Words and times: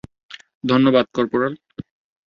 ধন্যবাদ, 0.63 1.05
কর্পোরাল! 1.15 1.53